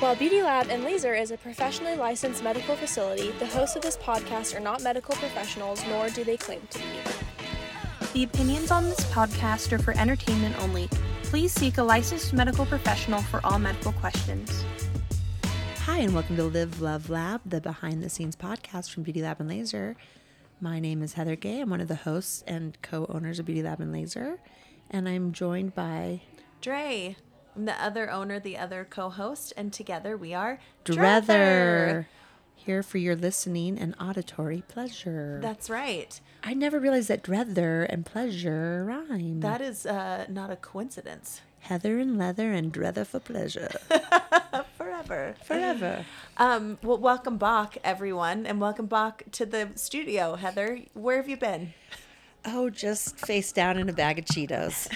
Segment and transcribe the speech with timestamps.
[0.00, 3.98] While Beauty Lab and Laser is a professionally licensed medical facility, the hosts of this
[3.98, 6.84] podcast are not medical professionals, nor do they claim to be.
[8.14, 10.88] The opinions on this podcast are for entertainment only.
[11.24, 14.64] Please seek a licensed medical professional for all medical questions.
[15.80, 19.38] Hi, and welcome to Live Love Lab, the behind the scenes podcast from Beauty Lab
[19.38, 19.96] and Laser.
[20.62, 21.60] My name is Heather Gay.
[21.60, 24.38] I'm one of the hosts and co owners of Beauty Lab and Laser,
[24.90, 26.22] and I'm joined by
[26.62, 27.16] Dre.
[27.56, 32.06] I'm the other owner, the other co-host, and together we are Drether.
[32.54, 35.38] Here for your listening and auditory pleasure.
[35.42, 36.20] That's right.
[36.44, 39.40] I never realized that Drether and pleasure rhyme.
[39.40, 41.40] That is uh, not a coincidence.
[41.60, 43.70] Heather and leather and Drether for pleasure.
[44.76, 45.34] Forever.
[45.44, 46.04] Forever.
[46.36, 50.80] Um, well, welcome back, everyone, and welcome back to the studio, Heather.
[50.94, 51.74] Where have you been?
[52.44, 54.88] Oh, just face down in a bag of Cheetos.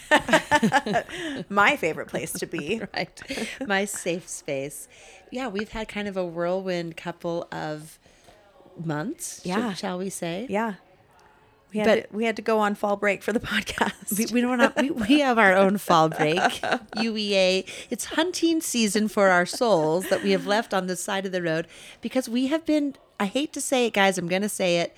[1.50, 2.80] My favorite place to be.
[2.94, 3.22] right.
[3.66, 4.88] My safe space.
[5.30, 7.98] Yeah, we've had kind of a whirlwind couple of
[8.82, 9.74] months, Yeah.
[9.74, 10.46] shall we say?
[10.48, 10.74] Yeah.
[11.72, 14.16] We had, But- to, we had to go on fall break for the podcast.
[14.16, 16.38] We, we don't have, we, we have our own fall break,
[16.96, 17.68] UEA.
[17.90, 21.42] It's hunting season for our souls that we have left on the side of the
[21.42, 21.66] road
[22.00, 24.96] because we have been, I hate to say it, guys, I'm going to say it.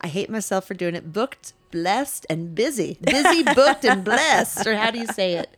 [0.00, 1.12] I hate myself for doing it.
[1.12, 2.98] Booked, blessed, and busy.
[3.00, 4.66] Busy, booked, and blessed.
[4.66, 5.56] Or how do you say it?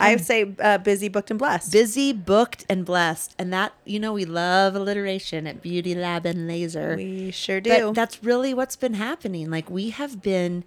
[0.00, 1.70] I say uh, busy, booked, and blessed.
[1.70, 3.34] Busy, booked, and blessed.
[3.38, 6.96] And that, you know, we love alliteration at Beauty Lab and Laser.
[6.96, 7.70] we sure do.
[7.88, 9.50] But that's really what's been happening.
[9.50, 10.64] Like we have been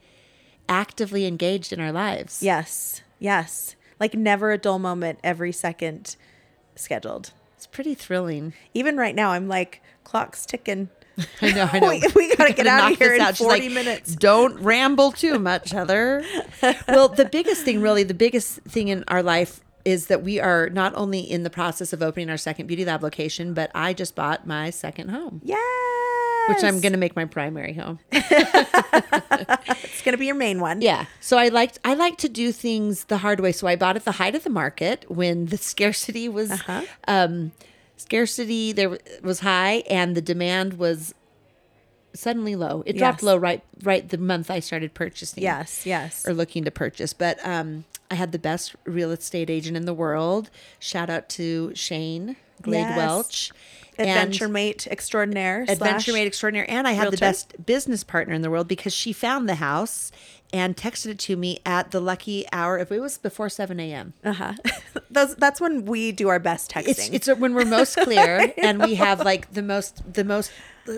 [0.70, 2.42] actively engaged in our lives.
[2.42, 3.02] yes.
[3.20, 3.76] Yes.
[4.00, 6.16] Like never a dull moment every second
[6.76, 7.32] scheduled.
[7.56, 8.54] It's pretty thrilling.
[8.74, 10.90] Even right now, I'm like, clock's ticking.
[11.42, 11.90] I know, I know.
[11.90, 13.36] We- we gotta get gotta out of here in out.
[13.38, 14.16] She's 40 minutes.
[14.16, 16.24] Don't ramble too much, Heather.
[16.88, 20.70] well, the biggest thing, really, the biggest thing in our life is that we are
[20.70, 24.16] not only in the process of opening our second Beauty Lab location, but I just
[24.16, 25.60] bought my second home, Yes.
[26.50, 28.00] which I'm going to make my primary home.
[28.12, 30.82] It's going to be your main one.
[30.82, 31.06] Yeah.
[31.20, 33.52] So I liked I like to do things the hard way.
[33.52, 36.82] So I bought at the height of the market when the scarcity was Uh-huh.
[37.08, 37.52] um
[37.98, 41.14] scarcity there was high and the demand was
[42.14, 42.84] suddenly low.
[42.86, 45.44] It dropped low right right the month I started purchasing.
[45.44, 45.86] Yes.
[45.86, 46.26] Yes.
[46.28, 47.14] Or looking to purchase.
[47.14, 50.50] But um I had the best real estate agent in the world.
[50.80, 52.98] Shout out to Shane Glade Yes.
[52.98, 53.52] Welch.
[53.98, 55.66] Adventure And- mate extraordinaire.
[55.68, 59.14] adventure mate extraordinaire, and i had the best business partner in the world because she
[59.14, 60.12] found the house
[60.54, 64.14] and texted it to me at the lucky hour if it was before 7 a.m
[64.24, 64.54] Uh-huh.
[65.12, 66.88] that's, that's when we do our best texting.
[66.90, 70.52] it's it's when we're most clear and we have like the most the most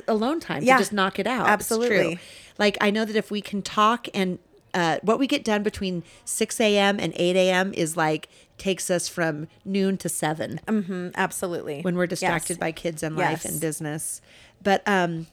[0.07, 0.75] alone time Yeah.
[0.75, 2.19] to just knock it out Absolutely.
[2.57, 4.37] like i know that if we can talk and
[4.73, 9.07] uh, what we get done between 6 a.m and 8 a.m is like takes us
[9.07, 11.81] from noon to 7 Mm, absolutely.
[11.81, 12.57] when we're distracted Yes.
[12.59, 13.45] by kids and life Yes.
[13.45, 14.21] and business.
[14.63, 15.27] But um,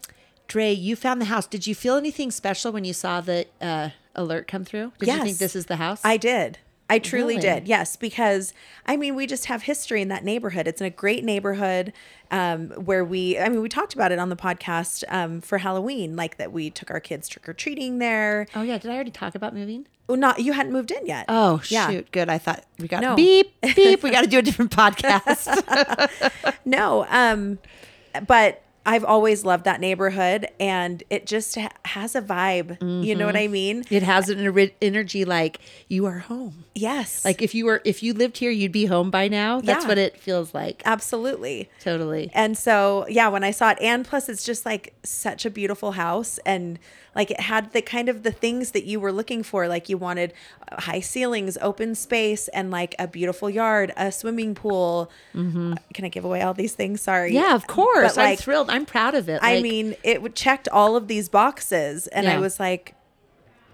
[0.46, 1.46] Dre, you found the house.
[1.46, 4.92] Did you feel anything special when you saw the uh, alert come through?
[4.98, 6.00] Did you think this is the house?
[6.04, 6.58] I did.
[6.90, 7.40] I truly Really?
[7.40, 7.66] did.
[7.68, 8.52] Yes, because
[8.86, 10.68] I mean, we just have history in that neighborhood.
[10.68, 11.92] It's in a great neighborhood
[12.30, 16.14] um, where we, I mean, we talked about it on the podcast um, for Halloween,
[16.16, 18.46] like that we took our kids trick or treating there.
[18.54, 19.86] oh yeah, did I already talk about moving?
[20.06, 21.24] Oh, not you hadn't moved in yet.
[21.28, 21.88] Oh Yeah.
[21.90, 22.28] shoot, good.
[22.28, 23.16] I thought we got No.
[23.16, 24.02] beep beep.
[24.02, 25.48] we got to do a different podcast.
[26.66, 27.58] No, um,
[28.26, 32.80] but I've always loved that neighborhood, and it just ha- has a vibe.
[32.80, 33.26] You know mm-hmm.
[33.26, 33.84] what I mean?
[33.90, 35.58] it has an eri- energy like
[35.88, 36.64] you are home.
[36.74, 39.60] Yes, Like if you were if you lived here, you'd be home by now.
[39.60, 39.88] That's Yeah.
[39.88, 40.82] what it feels like.
[40.84, 41.70] absolutely.
[41.80, 42.30] Totally.
[42.34, 45.92] And so, yeah, when I saw it, and plus, it's just like such a beautiful
[45.92, 46.78] house, and
[47.14, 49.68] like it had the kind of the things that you were looking for.
[49.68, 50.32] Like you wanted
[50.70, 55.10] uh, high ceilings, open space, and like a beautiful yard, a swimming pool.
[55.32, 57.00] Can I give away all these things?
[57.00, 57.30] Sorry.
[57.30, 57.36] Mm-hmm.
[57.36, 58.14] Yeah, of course.
[58.14, 58.70] But, I'm like, thrilled.
[58.70, 59.40] I'm proud of it.
[59.42, 62.94] I mean, it checked all of these boxes, and I was like,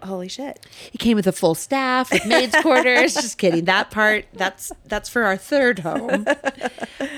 [0.02, 3.14] "Holy shit!" He came with a full staff with maids quarters.
[3.14, 3.64] Just kidding.
[3.64, 6.26] That part that's that's for our third home.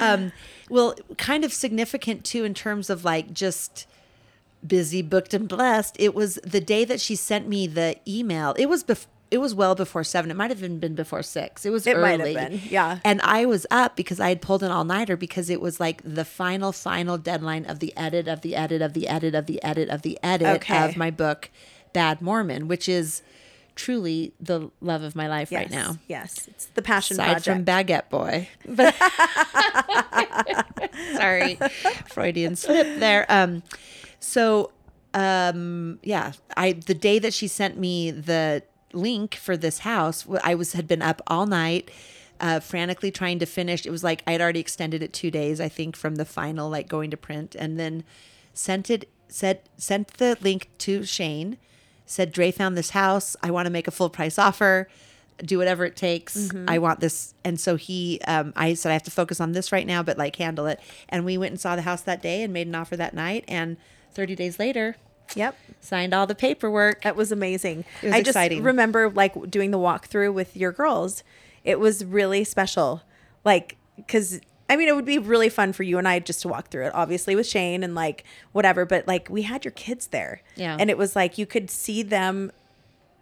[0.00, 0.32] Um,
[0.68, 3.86] well, kind of significant too in terms of like just
[4.66, 5.96] busy, booked, and blessed.
[5.98, 8.54] It was the day that she sent me the email.
[8.58, 9.10] It was before.
[9.30, 10.30] it was well before seven.
[10.30, 11.64] It might have even been before six.
[11.64, 12.34] It was It early.
[12.34, 12.98] might have been, yeah.
[13.04, 16.02] And I was up because I had pulled an all nighter because it was like
[16.04, 19.62] the final, final deadline of the edit of the edit of the edit of the
[19.62, 20.84] edit of the edit Okay.
[20.84, 21.50] of my book,
[21.94, 23.22] Bad Mormon, which is
[23.74, 25.96] truly the love of my life right now.
[26.06, 27.64] yes, it's the passion Aside from.
[27.64, 28.46] Baguette Boy.
[28.68, 28.94] But
[31.16, 31.58] sorry,
[32.08, 33.24] Freudian slip there.
[33.30, 33.62] Um,
[34.22, 34.70] so
[35.12, 38.62] um, yeah, I the day that she sent me the
[38.94, 41.90] link for this house, I was had been up all night.
[42.42, 43.86] uh, frantically trying to finish.
[43.86, 46.88] It was like I'd already extended it two days, I think, from the final, like
[46.88, 48.02] going to print, and then
[48.52, 51.56] sent it, said, sent the link to Shane,
[52.04, 53.36] said, Dre found this house.
[53.42, 54.88] I want to make a full price offer.
[55.38, 56.50] Do whatever it takes.
[56.68, 57.32] I want this.
[57.44, 60.18] And so he, um, I said, I have to focus on this right now, but
[60.18, 60.78] like handle it.
[61.08, 63.44] And we went and saw the house that day and made an offer that night.
[63.48, 63.76] And
[64.12, 64.96] 30 days later,
[65.34, 65.56] Yep.
[65.80, 67.02] signed all the paperwork.
[67.02, 67.84] That was amazing.
[68.02, 71.22] It was I just remember like doing the walkthrough with your girls.
[71.64, 73.02] It was really special.
[73.44, 73.76] Like,
[74.08, 76.68] cause I mean, it would be really fun for you and I just to walk
[76.68, 80.40] through it, obviously with Shane and like whatever, but like we had your kids there.
[80.56, 80.76] Yeah.
[80.78, 82.52] And it was like you could see them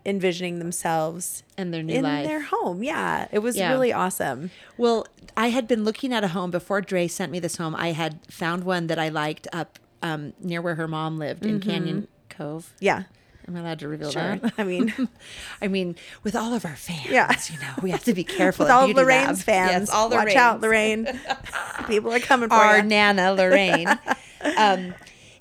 [0.07, 2.27] envisioning themselves And their new in life.
[2.27, 2.83] their home.
[2.83, 3.29] Yeah.
[3.33, 3.71] It was Yeah.
[3.71, 4.51] really awesome.
[4.79, 5.07] Well,
[5.37, 7.75] I had been looking at a home before Dre sent me this home.
[7.77, 11.61] I had found one that I liked up um, near where her mom lived in
[11.61, 12.73] Canyon Cove.
[12.81, 13.05] Yeah.
[13.49, 14.37] Am I allowed to reveal Sure.
[14.37, 14.53] that?
[14.59, 14.93] I mean,
[15.63, 17.31] I mean, with all of our fans, Yeah.
[17.51, 18.65] you know, we have to be careful.
[18.65, 19.71] with all Beauty Lorraine's Lab.
[19.71, 21.07] fans, yes, all watch out, Lorraine.
[21.89, 22.83] People are coming for our.
[22.83, 23.89] Nana Lorraine.
[24.57, 24.95] um,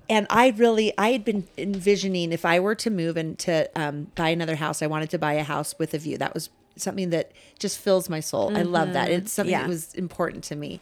[0.10, 4.08] and I really, I had been envisioning if I were to move and to um,
[4.16, 6.18] buy another house, I wanted to buy a house with a view.
[6.18, 8.56] That was something that just fills my soul.
[8.58, 9.12] I love that.
[9.12, 9.62] It's something Yeah.
[9.64, 10.80] that was important to me.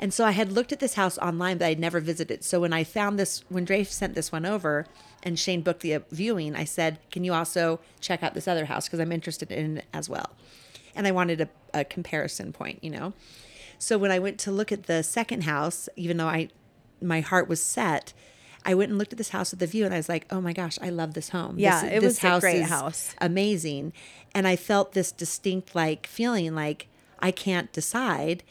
[0.00, 2.42] And so I had looked at this house online, but I'd never visited.
[2.42, 4.86] So when I found this, when Dre sent this one over
[5.22, 8.64] and Shane booked the uh, viewing, I said, Can you also check out this other
[8.64, 8.86] house?
[8.86, 10.30] Because I'm interested in it as well.
[10.96, 13.12] And I wanted a, a comparison point, you know?
[13.78, 16.48] So when I went to look at the second house, even though I
[17.02, 18.12] my heart was set,
[18.64, 20.40] I went and looked at this house with the view and I was like, "Oh
[20.40, 21.58] my gosh, I love this home.
[21.58, 23.14] Yeah, this, it this was a great house.
[23.18, 23.94] Amazing."
[24.34, 26.88] And I felt this distinct like feeling like
[27.20, 28.42] I can't decide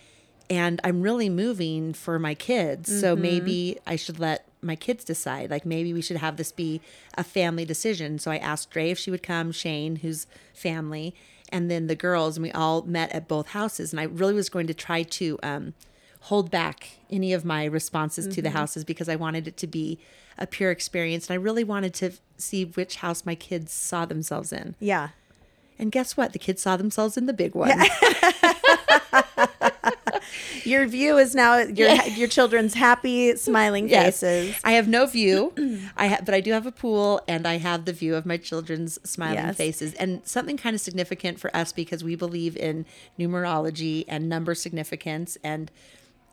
[0.49, 2.89] and I'm really moving for my kids.
[2.99, 3.21] So Mm-hmm.
[3.21, 5.49] maybe I should let my kids decide.
[5.49, 6.81] Like maybe we should have this be
[7.17, 8.19] a family decision.
[8.19, 11.13] So I asked Dre if she would come, Shane, who's family,
[11.49, 13.93] and then the girls, and we all met at both houses.
[13.93, 15.73] And I really was going to try to um,
[16.21, 18.41] hold back any of my responses to Mm-hmm.
[18.41, 19.97] the houses because I wanted it to be
[20.37, 21.27] a pure experience.
[21.29, 24.75] And I really wanted to see which house my kids saw themselves in.
[24.79, 25.09] Yeah.
[25.77, 26.33] And guess what?
[26.33, 27.71] The kids saw themselves in the big one.
[30.69, 34.19] Your view is now your your children's happy, smiling Yes.
[34.21, 34.55] faces.
[34.63, 35.53] I have no view.
[35.97, 38.37] I have, but I do have a pool, and I have the view of my
[38.37, 39.57] children's smiling Yes.
[39.57, 42.85] faces, and something kind of significant for us because we believe in
[43.19, 45.71] numerology and number significance, and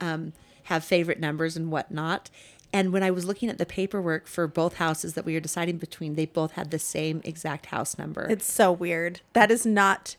[0.00, 0.32] um,
[0.64, 2.30] have favorite numbers and whatnot.
[2.72, 5.78] And when I was looking at the paperwork for both houses that we were deciding
[5.78, 8.26] between, they both had the same exact house number.
[8.28, 9.20] It's so weird.
[9.32, 10.16] That is not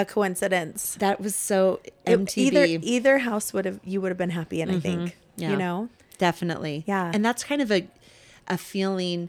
[0.00, 0.94] a coincidence.
[1.00, 4.70] that was so It- either either house would have you would have been happy in.
[4.70, 5.42] I think Mm-hmm.
[5.42, 5.50] Yeah.
[5.50, 5.88] you know.
[6.18, 6.84] Definitely.
[6.86, 7.10] Yeah.
[7.14, 7.86] And that's kind of a
[8.48, 9.28] a feeling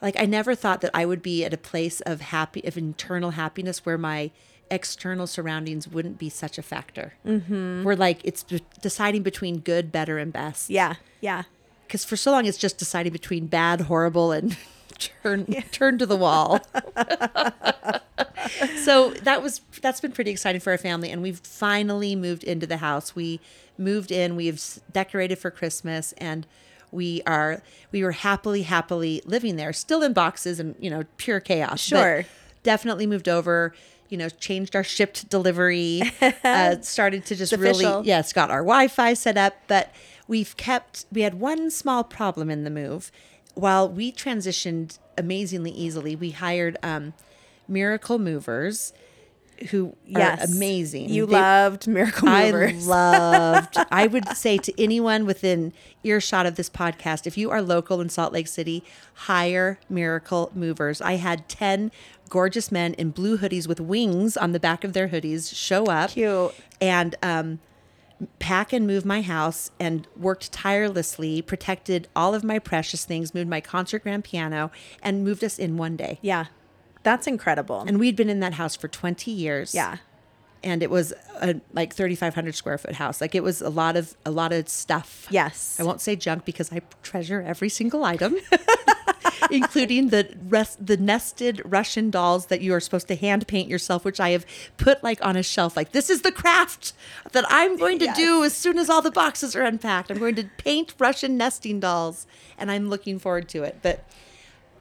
[0.00, 3.32] like I never thought that I would be at a place of happy of internal
[3.32, 4.30] happiness where my
[4.70, 7.14] external surroundings wouldn't be such a factor.
[7.26, 7.82] Mm-hmm.
[7.84, 10.70] Where like it's de- deciding between good, better, and best.
[10.70, 11.42] Yeah, yeah.
[11.86, 14.56] Because for so long it's just deciding between bad, horrible, and
[15.00, 16.60] turn turn to the wall.
[18.84, 22.66] so that was that's been pretty exciting for our family, and we've finally moved into
[22.66, 23.14] the house.
[23.14, 23.40] We
[23.78, 24.36] moved in.
[24.36, 24.62] We've
[24.92, 26.46] decorated for Christmas, and
[26.90, 27.62] we are
[27.92, 31.88] we were happily happily living there, still in boxes and you know pure chaos.
[31.90, 32.24] but Sure.
[32.62, 33.74] definitely moved over.
[34.08, 36.02] You know, changed our shipped delivery.
[36.44, 38.04] uh, started to just really official.
[38.04, 39.92] yes, got our Wi-Fi set up, but
[40.26, 43.12] we've kept we had one small problem in the move.
[43.54, 47.12] While we transitioned amazingly easily, we hired um,
[47.68, 48.92] Miracle Movers,
[49.70, 51.10] who Yes, are amazing.
[51.10, 52.86] You They- loved Miracle Movers.
[52.88, 53.76] I loved.
[53.90, 58.08] I would say to anyone within earshot of this podcast, if you are local in
[58.08, 58.82] Salt Lake City,
[59.14, 61.00] hire Miracle Movers.
[61.02, 61.90] I had ten
[62.30, 66.10] gorgeous men in blue hoodies with wings on the back of their hoodies show up,
[66.10, 66.54] Cute.
[66.80, 67.58] and um,
[68.38, 73.48] pack and move my house, and worked tirelessly, protected all of my precious things, moved
[73.48, 74.70] my concert grand piano,
[75.02, 76.18] and moved us in one day.
[76.22, 76.46] yeah,
[77.02, 77.84] that's incredible.
[77.86, 79.96] And we'd been in that house for twenty years yeah,
[80.62, 84.16] and it was a like 3500 square foot house like it was a lot of
[84.24, 85.78] a lot of stuff yes.
[85.80, 88.36] i won't say junk because i treasure every single item
[89.50, 94.04] including the rest the nested russian dolls that you are supposed to hand paint yourself
[94.04, 94.44] which i have
[94.76, 96.92] put like on a shelf like this is the craft
[97.32, 100.34] that i'm going to do as soon as all the boxes are unpacked i'm going
[100.34, 102.26] to paint russian nesting dolls
[102.58, 104.04] and i'm looking forward to it but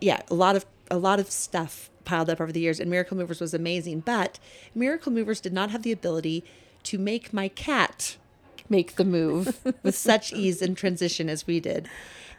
[0.01, 3.18] yeah, a lot of a lot of stuff piled up over the years, and Miracle
[3.18, 4.01] Movers was amazing.
[4.01, 4.39] But
[4.74, 6.44] Miracle Movers did not have the ability
[6.84, 8.18] to make my cat
[8.70, 11.88] make the move with such ease and transition as we did.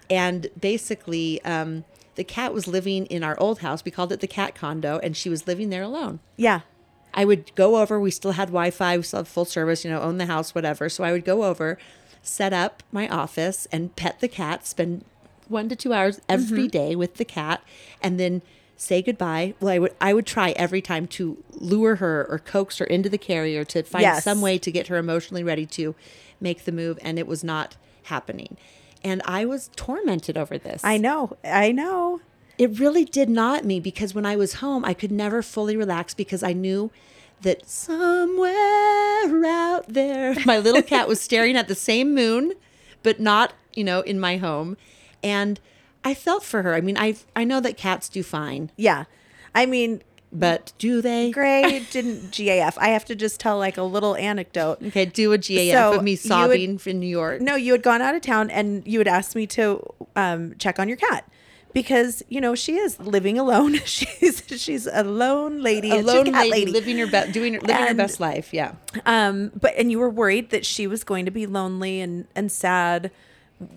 [0.09, 3.85] And basically, um, the cat was living in our old house.
[3.85, 6.21] We called it the cat condo, and she was living there alone.
[6.37, 6.61] Yeah.
[7.13, 7.99] I would go over.
[7.99, 10.55] We still had Wi Fi, we still had full service, you know, own the house,
[10.55, 10.89] whatever.
[10.89, 11.79] So I would go over,
[12.23, 15.05] set up my office, and pet the cat, spend
[15.49, 16.69] one to two hours every mm-hmm.
[16.69, 17.63] day with the cat,
[18.01, 18.43] and then
[18.77, 19.55] say goodbye.
[19.61, 23.09] Well, I would I would try every time to lure her or coax her into
[23.09, 24.25] the carrier to find Yes.
[24.25, 25.95] some way to get her emotionally ready to
[26.41, 28.57] make the move, and it was not happening.
[29.03, 30.83] And I was tormented over this.
[30.85, 31.37] I know.
[31.45, 32.21] I know.
[32.59, 36.13] It really did not me because when I was home, I could never fully relax
[36.13, 36.91] because I knew
[37.41, 42.53] that somewhere out there, my little cat was staring at the same moon,
[43.03, 44.77] but not, you know, in my home.
[45.23, 45.59] And
[46.05, 46.75] I felt for her.
[46.75, 49.05] I mean, I I know that cats do fine, Yeah.
[49.53, 50.03] I mean,
[50.33, 51.31] but do they?
[51.31, 52.75] Gray didn't GAF.
[52.79, 54.83] I have to just tell like a little anecdote.
[54.83, 57.41] Okay, do a GAF So, of me sobbing in New York.
[57.41, 59.83] No, you had gone out of town and you had asked me to
[60.17, 61.29] um, check on your cat
[61.73, 63.75] because you know she is living alone.
[63.85, 67.87] she's she's a lone lady, a lone cat lady, living her best, doing her, living
[67.87, 68.53] her best life.
[68.53, 68.75] Yeah.
[69.07, 72.51] Um, but and you were worried that she was going to be lonely and and
[72.53, 73.11] sad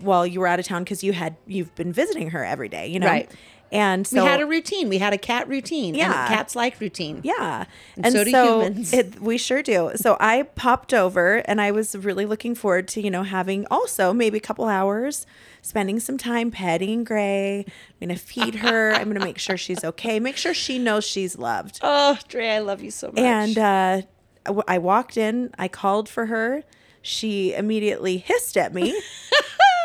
[0.00, 2.86] while you were out of town because you had you've been visiting her every day,
[2.86, 3.06] you know.
[3.06, 3.30] Right.
[3.74, 4.88] And so we had a routine.
[4.88, 5.94] We had a cat routine.
[5.96, 6.26] Yeah.
[6.26, 7.20] And cats like routine.
[7.24, 7.64] Yeah.
[7.96, 8.92] And so do humans.
[8.92, 9.90] It, we sure do.
[9.96, 14.12] So I popped over and I was really looking forward to, you know, having also
[14.12, 15.26] maybe a couple hours,
[15.60, 17.64] spending some time petting Gray.
[17.66, 18.92] I'm going to feed her.
[18.92, 20.20] I'm going to make sure she's okay.
[20.20, 21.80] Make sure she knows she's loved.
[21.96, 23.18] Oh, Dre, I love you so much.
[23.18, 24.02] And uh,
[24.46, 26.62] I w- I walked in, I called for her.
[27.02, 28.90] She immediately hissed at me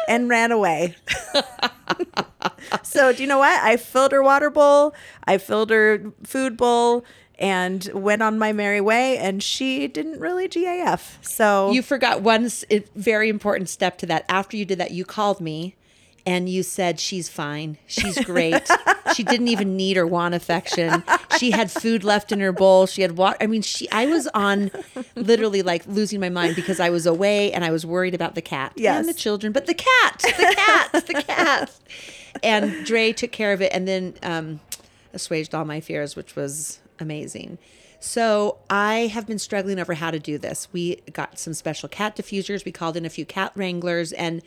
[0.10, 0.96] and ran away.
[2.84, 3.64] so, do you know what?
[3.64, 7.06] I filled her water bowl, I filled her food bowl,
[7.38, 9.18] and went on my merry way.
[9.18, 11.24] And she didn't really GAF.
[11.24, 12.50] So, you forgot one
[12.96, 14.26] very important step to that.
[14.28, 15.76] After you did that, you called me
[16.26, 17.78] and you said, She's fine.
[17.88, 18.70] She's great.
[19.16, 21.04] she didn't even need or want affection.
[21.38, 22.86] She had food left in her bowl.
[22.86, 23.38] She had water.
[23.42, 24.72] I mean, she, I was on
[25.16, 28.42] literally like losing my mind because I was away and I was worried about the
[28.42, 29.00] cat Yes.
[29.00, 31.72] and the children, but the cat, the cat, the cat.
[32.44, 34.60] And Dre took care of it and then um,
[35.14, 37.58] assuaged all my fears, which was amazing.
[38.02, 40.68] So I have been struggling over how to do this.
[40.72, 42.64] We got some special cat diffusers.
[42.64, 44.42] We called in a few cat wranglers, and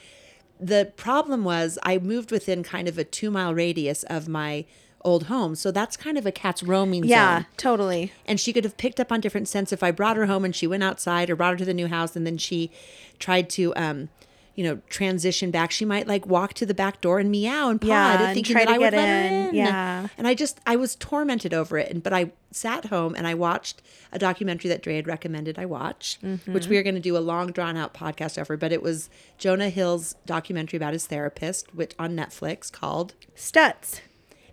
[0.63, 4.65] the problem was I moved within kind of a two mile radius of my
[5.05, 5.55] old home.
[5.57, 7.47] So that's kind of a cat's roaming yeah, zone.
[7.57, 8.13] totally.
[8.25, 10.55] And she could have picked up on different scents if I brought her home and
[10.55, 12.71] she went outside or brought her to the new house and then she
[13.19, 14.09] tried to um
[14.55, 15.71] you know, transition back.
[15.71, 18.53] She might like walk to the back door and meow and paw Yeah, and thinking
[18.55, 19.55] try that to I would let her in.
[19.55, 20.09] Yeah.
[20.19, 21.91] And I just I was tormented over it.
[21.91, 23.81] And but I sat home and I watched
[24.13, 26.53] a documentary that Dre had recommended I watch, Mm-hmm.
[26.53, 28.57] which we are going to do a long drawn out podcast over.
[28.57, 33.15] But it was Jonah Hill's documentary about his therapist, which on Netflix called.
[33.35, 34.01] Stutz.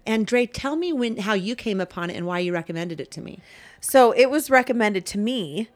[0.06, 3.12] And Dre, tell me when how you came upon it and why you recommended it
[3.12, 3.39] to me.
[3.82, 5.68] So it was recommended to me.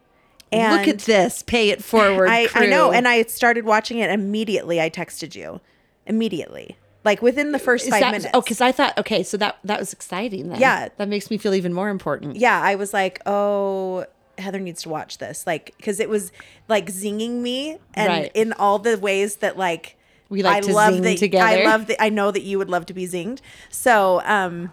[0.54, 1.44] And Look at this.
[1.44, 2.28] Pay it forward.
[2.30, 2.92] I, I know.
[2.92, 4.80] And I started watching it immediately.
[4.82, 5.60] I texted you
[6.06, 8.28] immediately, like within the first Is five that, minutes.
[8.34, 10.50] Oh, because I thought, okay, so that that was exciting.
[10.50, 10.60] Then.
[10.60, 10.90] Yeah.
[10.98, 12.36] that makes me feel even more important.
[12.36, 14.06] yeah, I was like, oh,
[14.38, 16.32] Heather needs to watch this, like, because it was
[16.68, 18.32] like zinging me, and Right.
[18.34, 19.96] in all the ways that like
[20.30, 21.18] We like I to love zing that.
[21.20, 21.46] together.
[21.48, 22.02] I love that.
[22.02, 23.40] I know that you would love to be zinged.
[23.70, 24.72] So, um,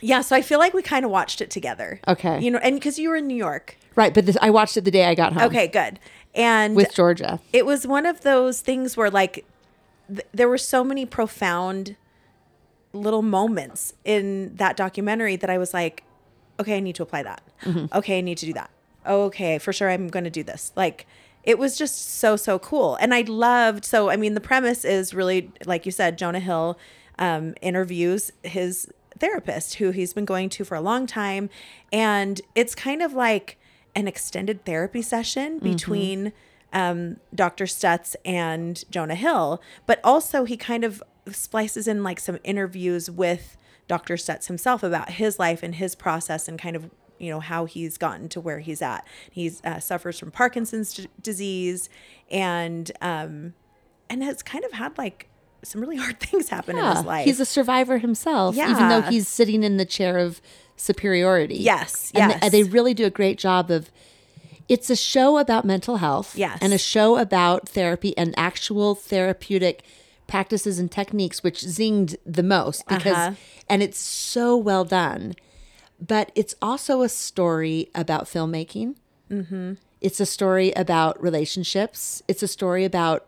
[0.00, 0.22] yeah.
[0.22, 2.00] So I feel like we kind of watched it together.
[2.08, 2.40] Okay.
[2.40, 3.76] You know, and because you were in New York.
[3.98, 5.42] Right, but this, I watched it the day I got home.
[5.42, 5.98] Okay, good.
[6.32, 7.40] And with Georgia.
[7.52, 9.44] it was one of those things where like
[10.06, 11.96] th- there were so many profound
[12.92, 16.04] little moments in that documentary that I was like,
[16.60, 17.42] okay, I need to apply that.
[17.92, 18.70] Okay, I need to do that.
[19.04, 20.70] Okay, for sure, I'm going to do this.
[20.76, 21.04] Like,
[21.42, 23.84] it was just so so cool, and I loved.
[23.84, 26.78] So, I mean, the premise is really like you said, Jonah Hill
[27.18, 28.86] um, interviews his
[29.18, 31.50] therapist who he's been going to for a long time,
[31.92, 33.58] and it's kind of like
[33.98, 36.32] an extended therapy session between
[36.72, 37.64] um, Dr.
[37.64, 41.02] Stutz and Jonah Hill, but also he kind of
[41.32, 43.56] splices in like some interviews with
[43.88, 44.14] Dr.
[44.14, 47.98] Stutz himself about his life and his process and kind of you know how he's
[47.98, 49.04] gotten to where he's at.
[49.28, 51.88] He uh, suffers from Parkinson's d- disease
[52.30, 53.54] and um,
[54.08, 55.28] and has kind of had like
[55.64, 57.24] some really hard things happen in his life.
[57.24, 60.40] He's a survivor himself, even though he's sitting in the chair of
[60.78, 61.56] superiority.
[61.56, 62.40] Yes, And yes.
[62.40, 63.90] th- they really do a great job of.
[64.68, 66.36] It's a show about mental health.
[66.36, 66.58] Yes.
[66.60, 69.82] And a show about therapy and actual therapeutic
[70.26, 73.34] practices and techniques, which zinged the most because, Uh-huh.
[73.70, 75.34] and it's so well done.
[75.98, 78.96] But it's also a story about filmmaking.
[79.30, 79.72] Mm-hmm.
[80.02, 82.22] It's a story about relationships.
[82.28, 83.26] It's a story about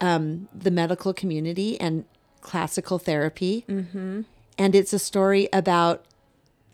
[0.00, 2.04] um, the medical community and
[2.40, 3.64] classical therapy.
[3.68, 4.22] Mm-hmm.
[4.56, 6.04] And it's a story about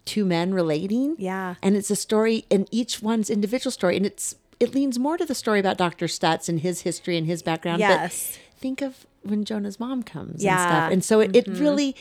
[0.04, 1.16] two men relating.
[1.18, 1.54] Yeah.
[1.62, 3.96] And it's a story in each one's individual story.
[3.96, 6.06] And it's it leans more to the story about Dr.
[6.06, 7.80] Stutz and his history and his background.
[7.80, 8.38] Yes.
[8.54, 10.56] But think of when Jonah's mom comes and Yeah.
[10.56, 10.68] Mm-hmm.
[10.70, 10.92] stuff.
[10.92, 11.96] And so it, it really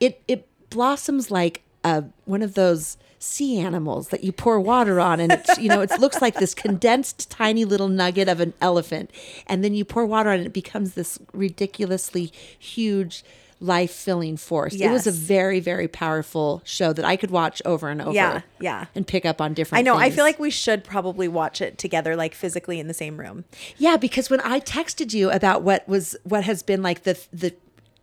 [0.00, 5.18] it it blossoms like uh, one of those sea animals that you pour water on
[5.18, 9.10] and it's you know it looks like this condensed tiny little nugget of an elephant
[9.48, 13.24] and then you pour water on it, and it becomes this ridiculously huge
[13.60, 17.88] life filling force it was a very very powerful show that i could watch over
[17.88, 18.86] and over Yeah, yeah.
[18.94, 19.96] and pick up on different I know.
[19.96, 23.44] I feel like we should probably watch it together, like physically in the same room.
[23.76, 27.54] Yeah, because when I texted you about what was what has been like the the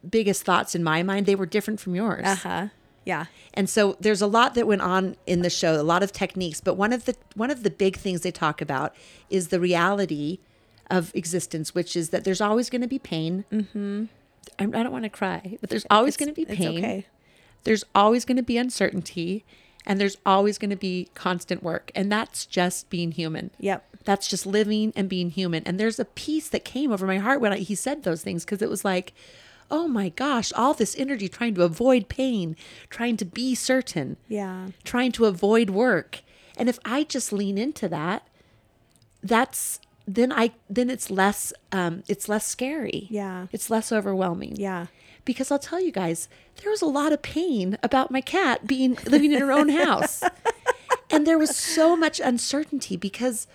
[0.09, 2.25] biggest thoughts in my mind, they were different from yours.
[2.25, 2.67] Uh huh.
[3.05, 3.25] Yeah.
[3.53, 6.59] And so there's a lot that went on in the show, a lot of techniques,
[6.59, 8.93] but one of the one of the big things they talk about
[9.29, 10.39] is the reality
[10.89, 13.45] of existence, which is that there's always going to be pain.
[13.51, 14.05] Mm-hmm.
[14.59, 16.77] I, I don't want to cry, but there's always going to be It's pain.
[16.77, 17.05] okay.
[17.63, 19.43] There's always going to be uncertainty,
[19.85, 23.51] and there's always going to be constant work, and that's just being human.
[23.59, 23.83] Yep.
[24.03, 25.63] That's just living and being human.
[25.65, 28.45] And there's a peace that came over my heart when I, he said those things
[28.45, 29.13] because it was like,
[29.71, 32.55] oh my gosh, all this energy trying to avoid pain,
[32.91, 34.67] trying to be certain, Yeah.
[34.83, 36.21] trying to avoid work.
[36.55, 38.27] And if I just lean into that,
[39.23, 43.07] that's then I then it's less um it's less scary.
[43.09, 43.47] Yeah.
[43.51, 44.55] It's less overwhelming.
[44.57, 44.87] Yeah.
[45.23, 46.29] Because I'll tell you guys,
[46.61, 50.21] there was a lot of pain about my cat being living in her own house.
[51.09, 53.47] and there was so much uncertainty because,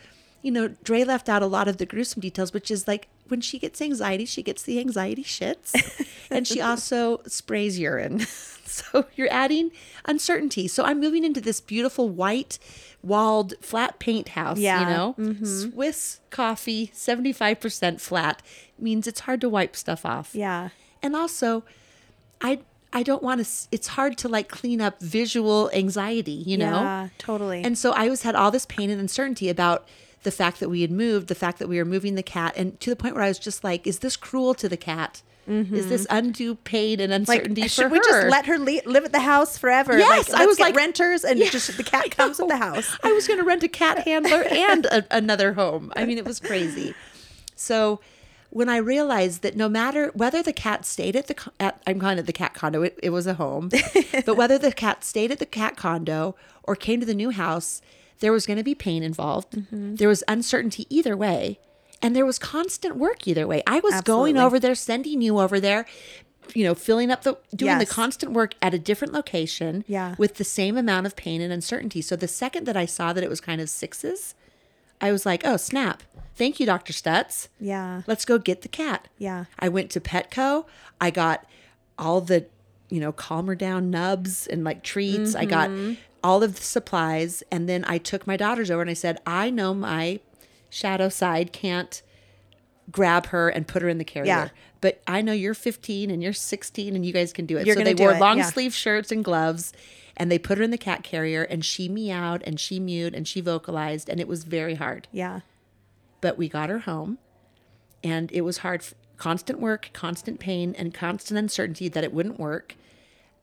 [0.43, 3.41] you know, Dre left out a lot of the gruesome details, which is like when
[3.41, 5.75] she gets anxiety, she gets the anxiety shits.
[6.31, 8.21] and she also sprays urine.
[8.65, 9.71] so you're adding
[10.05, 10.67] uncertainty.
[10.69, 12.59] So I'm moving into this beautiful white
[13.03, 14.81] walled flat paint house, Yeah.
[14.81, 15.15] you know?
[15.19, 15.45] Mm-hmm.
[15.45, 18.43] Swiss coffee, 75% flat
[18.79, 20.71] means it's hard to wipe stuff off Yeah.
[21.03, 21.65] and also
[22.41, 22.61] i
[22.95, 27.09] i don't want to it's hard to like clean up visual anxiety you know Yeah,
[27.19, 27.63] totally.
[27.63, 29.87] and so i always had all this pain and uncertainty about
[30.23, 32.79] the fact that we had moved the fact that we were moving the cat and
[32.81, 35.89] to the point where i was just like is this cruel to the cat is
[35.89, 37.25] this undue pain and Mm-hmm.
[37.29, 39.99] like, uncertainty should for we just let her le- live at the house forever?
[39.99, 42.97] Yes, like, I was like- renters, and Yeah, just the cat comes with the house.
[43.03, 45.93] I was going to rent a cat handler and a, another home.
[45.97, 46.95] I mean, it was crazy.
[47.57, 47.99] So
[48.51, 52.19] when I realized that no matter whether the cat stayed at the at, I'm calling
[52.19, 53.71] it the cat condo, it, it was a home,
[54.27, 57.83] but whether the cat stayed at the cat condo or came to the new house,
[58.21, 59.53] there was going to be pain involved.
[59.53, 59.97] Mm-hmm.
[59.97, 61.59] There was uncertainty either way.
[62.03, 63.63] And there was constant work either way.
[63.67, 65.85] I was going over there, sending you over there,
[66.55, 70.15] you know, filling up the, doing the constant work at a different location Yeah.
[70.17, 72.01] with the same amount of pain and uncertainty.
[72.01, 74.35] So the second that I saw that it was kind of sixes,
[74.99, 76.03] I was like, oh, snap.
[76.35, 76.95] Thank you, Dr.
[76.95, 77.49] Stutz.
[77.61, 78.01] Yeah.
[78.07, 79.09] Let's go get the cat.
[79.19, 79.45] Yeah.
[79.59, 80.65] I went to Petco.
[81.03, 81.45] I got
[81.99, 82.47] all the,
[82.91, 85.35] you know, calmer down nubs and like treats.
[85.35, 85.95] I got Mm-hmm.
[86.23, 87.43] all of the supplies.
[87.51, 90.21] And then I took my daughters over and I said, I know my
[90.69, 92.03] shadow side can't
[92.91, 94.27] grab her and put her in the carrier.
[94.27, 94.49] Yeah.
[94.81, 97.67] But I know you're 15 and you're 16 and you guys can do it.
[97.67, 98.45] You're so they wore it, long yeah.
[98.45, 99.73] sleeve shirts and gloves
[100.17, 103.27] and they put her in the cat carrier and she meowed and she mewed and
[103.29, 105.07] she vocalized and it was very hard.
[105.13, 105.41] Yeah.
[106.21, 107.19] But we got her home
[108.03, 108.85] and it was hard.
[109.21, 112.75] Constant work, constant pain, and constant uncertainty that it wouldn't work.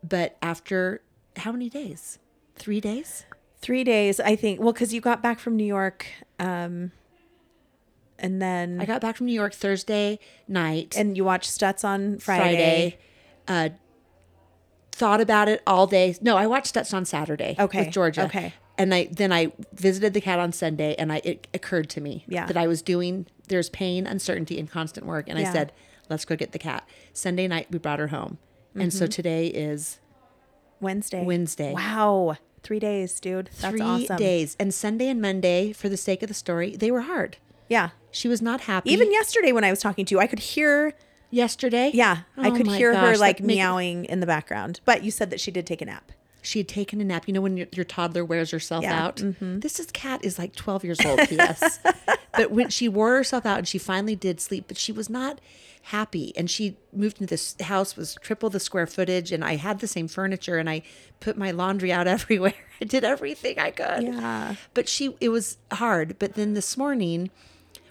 [0.03, 1.03] But after
[1.35, 2.17] how many days?
[2.55, 3.25] Three days?
[3.61, 4.59] Three days, I think.
[4.59, 6.07] Well, because you got back from New York,
[6.39, 6.93] um,
[8.17, 10.95] and then I got back from New York Thursday night.
[10.97, 12.41] and you watched Stutz on Friday.
[12.41, 12.97] Friday.
[13.47, 13.69] Uh,
[14.91, 16.15] thought about it all day.
[16.21, 17.55] No, I watched Stutz on Saturday.
[17.59, 18.25] Okay, with Georgia.
[18.25, 18.55] okay.
[18.77, 22.23] And I then I visited the cat on Sunday, and I it occurred to me
[22.27, 22.45] Yeah.
[22.47, 25.71] that I was doing there's pain, uncertainty, and constant work, and I said,
[26.09, 26.87] let's go get the cat.
[27.13, 28.37] Sunday night we brought her home,
[28.75, 28.97] and Mm-hmm.
[28.97, 29.99] so today is
[30.79, 31.23] Wednesday.
[31.23, 31.73] Wednesday.
[31.73, 32.37] Wow.
[32.63, 33.49] Three days, dude.
[33.61, 34.17] That's three awesome.
[34.17, 37.37] days, and Sunday and Monday, for the sake of the story, they were hard.
[37.69, 37.89] Yeah.
[38.11, 38.91] She was not happy.
[38.91, 40.93] Even yesterday when I was talking to you, I could hear
[41.29, 44.79] yesterday, yeah, I Oh could my hear her like meowing in the background.
[44.85, 46.11] But you said that she did take a nap.
[46.47, 47.27] She had taken a nap.
[47.27, 49.55] You know when your, your toddler wears herself Yeah, mm-hmm.
[49.55, 49.61] out.
[49.61, 51.19] This is cat is like twelve years old.
[51.27, 51.79] P.S.
[52.33, 55.41] but when she wore herself out and she finally did sleep, but she was not
[55.83, 56.33] happy.
[56.37, 59.87] And she moved into this house was triple the square footage, and I had the
[59.87, 60.83] same furniture, and I
[61.19, 62.53] put my laundry out everywhere.
[62.81, 64.03] I did everything I could.
[64.03, 64.55] Yeah.
[64.73, 66.17] But she it was hard.
[66.17, 67.29] But then this morning,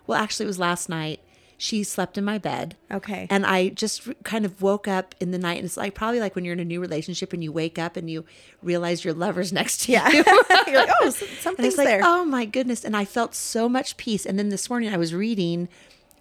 [0.06, 1.20] well, actually, it was last night.
[1.58, 2.76] She slept in my bed.
[2.90, 3.26] Okay.
[3.30, 6.34] And I just kind of woke up in the night, and it's like probably like
[6.34, 8.24] when you're in a new relationship and you wake up and you
[8.62, 10.08] realize your lover's next to Yeah.
[10.10, 10.22] you.
[10.66, 12.00] You're like, oh, something's like, there.
[12.04, 12.84] oh my goodness.
[12.84, 14.26] And I felt so much peace.
[14.26, 15.68] And then this morning I was reading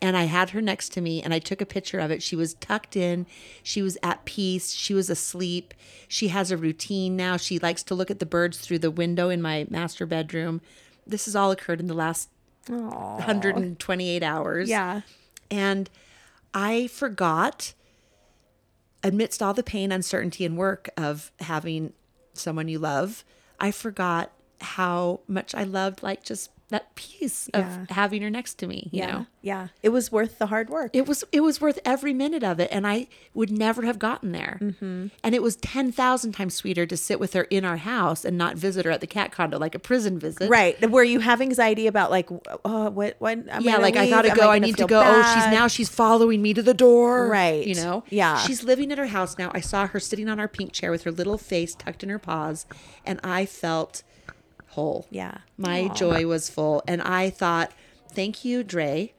[0.01, 2.21] And I had her next to me and I took a picture of it.
[2.21, 3.25] She was tucked in.
[3.63, 4.71] She was at peace.
[4.73, 5.73] She was asleep.
[6.07, 7.37] She has a routine now.
[7.37, 10.59] She likes to look at the birds through the window in my master bedroom.
[11.07, 12.29] This has all occurred in the last
[12.67, 14.69] 128 hours.
[14.69, 15.01] Yeah.
[15.55, 15.89] And
[16.53, 17.73] I forgot,
[19.01, 21.93] amidst all the pain, uncertainty, and work of having
[22.33, 23.23] someone you love,
[23.57, 27.85] I forgot how much I loved, like, just that piece of Yeah.
[27.89, 29.11] having her next to me, you Yeah.
[29.11, 29.25] know?
[29.41, 29.67] Yeah.
[29.83, 30.91] It was worth the hard work.
[30.93, 34.31] It was it was worth every minute of it, and I would never have gotten
[34.31, 34.57] there.
[34.61, 35.07] Mm-hmm.
[35.23, 38.37] And it was ten thousand times sweeter to sit with her in our house and
[38.37, 40.49] not visit her at the cat condo like a prison visit.
[40.49, 40.75] right.
[40.89, 42.29] Where you have anxiety about like,
[42.65, 44.09] oh, what, what, am yeah, like I leave?
[44.11, 44.49] gotta Am go.
[44.49, 45.01] I, gonna need to go.
[45.05, 47.27] Oh, she's now she's following me to the door.
[47.27, 47.65] Right.
[47.65, 48.03] You know.
[48.09, 48.37] Yeah.
[48.39, 49.51] She's living at her house now.
[49.53, 52.19] I saw her sitting on our pink chair with her little face tucked in her
[52.19, 52.65] paws,
[53.05, 54.03] and I felt
[54.75, 55.07] whole.
[55.09, 55.39] Yeah.
[55.57, 55.93] My Aw.
[55.93, 57.71] joy was full, and I thought,
[58.11, 59.13] thank you, Dre.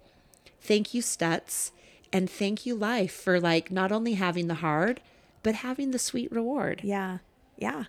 [0.61, 1.71] Thank you, Stutz,
[2.13, 5.01] and thank you, life, for like not only having the hard,
[5.43, 6.81] but having the sweet reward.
[6.83, 7.19] Yeah.
[7.57, 7.85] Yeah.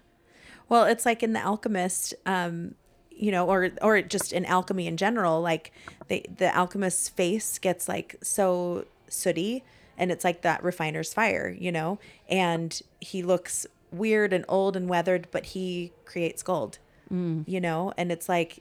[0.70, 2.76] Well, it's like in The Alchemist, um,
[3.10, 5.72] you know, or or just in alchemy in general, like
[6.08, 9.64] the the alchemist's face gets like so sooty
[9.98, 11.98] and it's like that refiner's fire, you know,
[12.30, 16.78] and he looks weird and old and weathered, but he creates gold,
[17.12, 17.48] Mm.
[17.48, 18.60] you know, and it's like,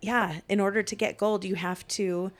[0.00, 2.30] yeah, in order to get gold, you have to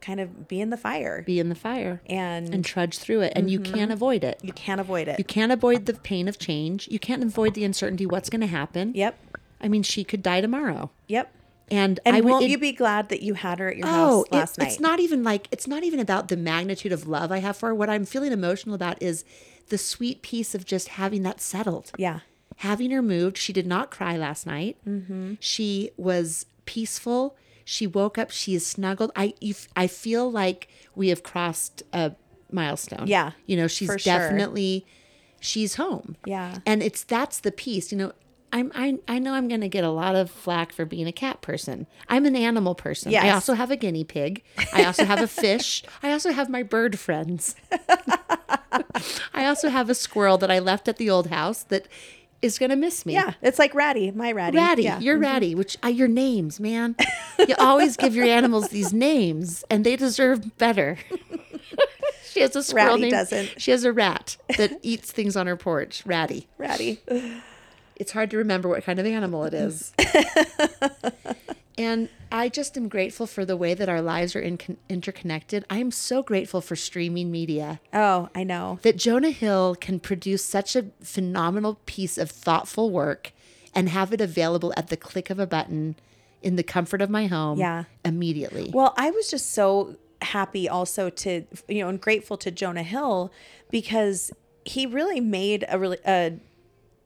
[0.00, 3.32] kind of be in the fire Be in the fire and, and trudge through it,
[3.34, 3.74] and you mm-hmm.
[3.74, 4.38] can't avoid it.
[4.42, 5.18] you can't avoid it.
[5.18, 6.88] You can't avoid the pain of change.
[6.88, 8.06] You can't avoid the uncertainty.
[8.06, 8.92] What's going to happen?
[8.94, 9.18] yep.
[9.60, 10.90] I mean, she could die tomorrow.
[11.08, 11.32] Yep.
[11.70, 13.90] And, And I won't it- you be glad that you had her at your Oh,
[13.90, 14.68] house it- last night?
[14.68, 17.68] it's not even like it's not even about the magnitude of love I have for
[17.70, 17.74] her.
[17.74, 19.24] What I'm feeling emotional about is
[19.68, 21.92] the sweet piece of just having that settled.
[21.98, 22.20] Yeah.
[22.58, 24.76] Having her moved, she did not cry last night.
[24.86, 25.34] Mm-hmm.
[25.40, 27.36] She was peaceful.
[27.64, 28.30] She woke up.
[28.30, 29.12] She is snuggled.
[29.14, 29.34] I
[29.76, 32.12] I feel like we have crossed a
[32.50, 33.06] milestone.
[33.06, 34.12] Yeah, you know, she's for sure.
[34.12, 34.86] definitely
[35.40, 36.16] she's home.
[36.26, 36.58] Yeah.
[36.66, 37.92] and it's that's the piece.
[37.92, 38.12] You know,
[38.52, 41.12] I'm I I know I'm going to get a lot of flack for being a
[41.12, 41.86] cat person.
[42.08, 43.14] I'm an animal person.
[43.14, 44.42] I also have a guinea pig.
[44.72, 45.84] I also have a fish.
[46.02, 47.54] I also have my bird friends.
[49.32, 51.86] I also have a squirrel that I left at the old house that
[52.42, 53.14] is going to miss me.
[53.14, 54.56] Yeah, it's like Ratty, my Ratty.
[54.56, 55.00] Ratty, Yeah.
[55.00, 56.96] you're Ratty, which uh, your names, man.
[57.48, 60.98] You always give your animals these names, and they deserve better.
[62.30, 63.12] she has a squirrel Ratty named.
[63.12, 63.60] doesn't.
[63.60, 66.02] She has a rat that eats things on her porch.
[66.04, 66.48] Ratty.
[66.58, 66.98] Ratty.
[67.94, 69.92] It's hard to remember what kind of animal it is.
[71.78, 75.64] and I just am grateful for the way that our lives are in- interconnected.
[75.70, 78.78] I am so grateful for streaming media Oh, I know.
[78.82, 83.32] that Jonah Hill can produce such a phenomenal piece of thoughtful work
[83.74, 85.94] and have it available at the click of a button
[86.42, 87.84] in the comfort of my home Yeah.
[88.04, 88.70] immediately.
[88.74, 93.32] Well, I was just so happy also to you know and grateful to Jonah Hill
[93.70, 94.32] because
[94.64, 96.38] he really made a really a,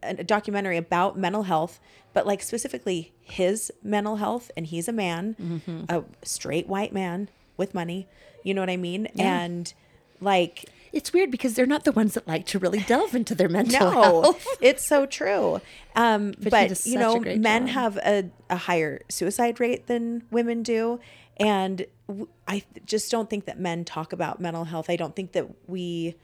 [0.03, 1.79] a documentary about mental health,
[2.13, 5.85] but like specifically his mental health, and he's a man, Mm-hmm.
[5.89, 8.07] a straight white man with money.
[8.45, 9.07] You know what I mean?
[9.19, 9.73] And
[10.21, 13.49] like it's weird because they're not the ones that like to really delve into their
[13.49, 14.47] mental No, health.
[14.61, 15.61] it's so true.
[15.97, 17.75] Um, he but you know, men job.
[17.75, 21.01] have a, a higher suicide rate than women do,
[21.39, 24.91] and w- I just don't think that men talk about mental health.
[24.91, 26.15] I don't think that we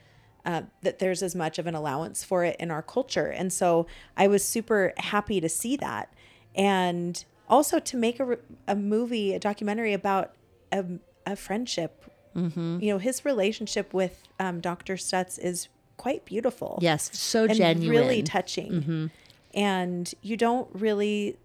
[0.48, 3.86] uh, that there's as much of an allowance for it in our culture, and so
[4.16, 6.06] I was super happy to see that,
[6.54, 10.32] and also to make a, a movie, a documentary about
[10.72, 10.84] a,
[11.26, 11.92] a friendship.
[12.36, 12.78] Mm-hmm.
[12.80, 14.94] You know, his relationship with um, Dr.
[14.94, 17.90] Stutz is quite beautiful Yes, so and genuine.
[17.90, 19.10] really touching.
[19.54, 21.36] And you don't really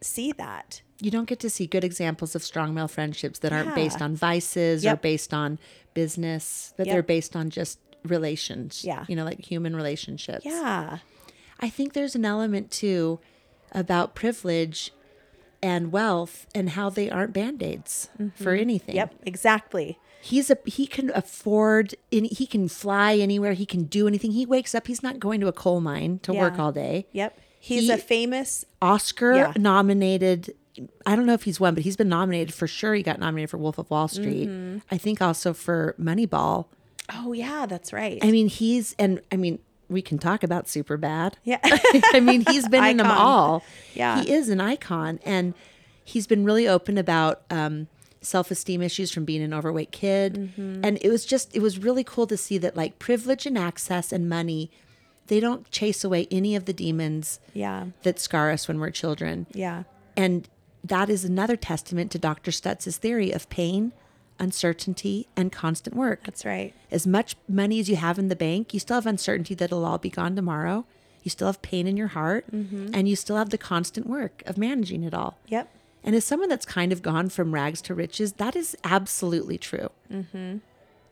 [0.00, 0.82] see that.
[1.00, 4.16] you don't get to see good examples of strong male friendships that aren't based on
[4.16, 5.58] vices or based on
[5.92, 6.94] business, that Yep.
[6.94, 8.84] they're based on just relations.
[8.84, 9.04] Yeah.
[9.08, 10.44] You know, like human relationships.
[10.44, 10.98] Yeah.
[11.60, 13.20] I think there's an element too
[13.72, 14.92] about privilege
[15.62, 18.96] and wealth and how they aren't band-aids for anything.
[18.96, 19.14] Yep.
[19.24, 19.98] Exactly.
[20.20, 24.32] He's a he can afford he can fly anywhere, he can do anything.
[24.32, 27.06] He wakes up, he's not going to a coal mine to work all day.
[27.12, 27.38] Yep.
[27.60, 28.64] He's He- a famous.
[28.82, 29.52] Oscar Yeah.
[29.58, 30.54] nominated.
[31.06, 32.94] I don't know if he's won, but he's been nominated for sure.
[32.94, 34.48] He got nominated for Wolf of Wall Street.
[34.48, 34.78] Mm-hmm.
[34.90, 36.66] I think also for Moneyball.
[37.12, 38.18] Oh yeah, that's right.
[38.22, 41.34] I mean, he's and I mean, we can talk about Superbad.
[41.44, 41.58] yeah.
[41.62, 43.62] I mean, he's been in them all.
[43.94, 44.22] Yeah.
[44.22, 45.54] he is an icon, and
[46.04, 47.88] he's been really open about um,
[48.20, 50.34] self-esteem issues from being an overweight kid.
[50.34, 50.84] Mm-hmm.
[50.84, 54.12] And it was just, it was really cool to see that like privilege and access
[54.12, 54.70] and money,
[55.26, 57.86] they don't chase away any of the demons yeah.
[58.02, 59.46] that scar us when we're children.
[59.52, 59.84] Yeah.
[60.16, 60.48] And
[60.82, 62.50] that is another testament to Dr.
[62.50, 63.92] Stutz's theory of pain,
[64.38, 66.24] uncertainty, and constant work.
[66.24, 66.74] That's right.
[66.90, 69.84] As much money as you have in the bank, you still have uncertainty that it'll
[69.84, 70.84] all be gone tomorrow.
[71.22, 74.58] You still have pain in your heart, and you still have the constant work of
[74.58, 75.38] managing it all.
[75.48, 75.70] Yep.
[76.02, 79.88] And as someone that's kind of gone from rags to riches, that is absolutely true.
[80.12, 80.58] Mm-hmm.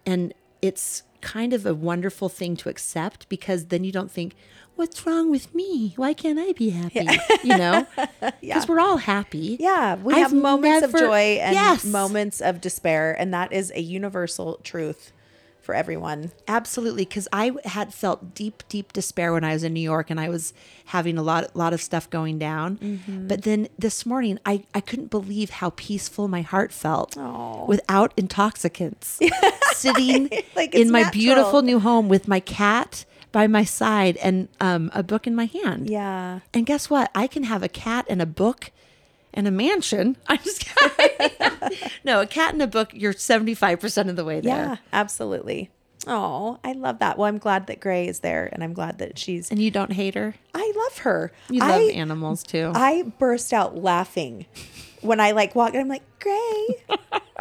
[0.04, 4.35] And it's kind of a wonderful thing to accept because then you don't think,
[4.76, 5.92] what's wrong with me?
[5.96, 7.06] Why can't I be happy?
[7.44, 7.87] You know?
[8.40, 9.56] Because we're all happy.
[9.61, 11.85] Yeah, we I've have moments of joy and Yes.
[11.85, 15.12] moments of despair, and that is a universal truth
[15.61, 16.32] for everyone.
[16.48, 20.18] Absolutely, because I had felt deep, deep despair when I was in New York, and
[20.20, 20.52] I was
[20.87, 22.78] having a lot, lot of stuff going down.
[22.78, 23.28] Mm-hmm.
[23.28, 27.64] But then this morning, I, I couldn't believe how peaceful my heart felt Aw.
[27.66, 29.20] without intoxicants,
[29.72, 34.49] sitting Like, in it's my beautiful new home with my cat by my side and
[34.61, 35.88] um, a book in my hand.
[35.88, 36.40] Yeah.
[36.55, 37.11] And guess what?
[37.14, 38.71] I can have a cat and a book
[39.35, 40.16] and a mansion.
[40.27, 41.31] I'm just kidding.
[42.05, 42.90] no, a cat and a book.
[42.92, 44.55] You're 75 percent of the way there.
[44.55, 45.71] Yeah, absolutely.
[46.07, 47.16] Oh, I love that.
[47.16, 49.51] Well, I'm glad that Gray is there, and I'm glad that she's.
[49.51, 50.35] And you don't hate her.
[50.55, 51.33] I love her.
[51.49, 52.73] You love I, animals too.
[52.75, 54.47] I burst out laughing
[55.01, 55.75] when I like walk.
[55.75, 56.66] And I'm like Gray,